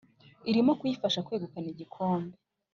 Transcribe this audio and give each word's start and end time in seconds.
irimo 0.49 0.71
kuyifasha 0.79 1.23
kwegukana 1.25 1.67
igikombe. 1.73 2.35